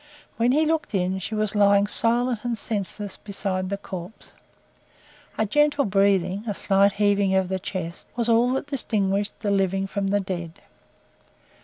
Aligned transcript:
When 0.37 0.51
he 0.51 0.65
looked 0.65 0.95
in, 0.95 1.19
she 1.19 1.35
was 1.35 1.53
lying 1.55 1.85
silent 1.85 2.39
and 2.43 2.57
senseless 2.57 3.17
beside 3.17 3.69
the 3.69 3.77
corpse. 3.77 4.33
A 5.37 5.45
gentle 5.45 5.85
breathing 5.85 6.43
a 6.47 6.55
slight 6.55 6.93
heaving 6.93 7.35
of 7.35 7.49
the 7.49 7.59
chest, 7.59 8.07
was 8.15 8.27
all 8.27 8.53
that 8.53 8.65
distinguished 8.65 9.41
the 9.41 9.51
living 9.51 9.85
from 9.85 10.07
the 10.07 10.19
dead. 10.19 10.59